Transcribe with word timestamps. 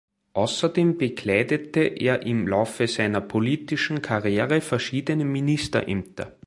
Außerdem 0.33 0.97
bekleidete 0.97 1.81
er 1.81 2.23
im 2.25 2.47
Laufe 2.47 2.87
seiner 2.87 3.21
politischen 3.21 4.01
Karriere 4.01 4.59
verschiedene 4.59 5.25
Ministerämter. 5.25 6.35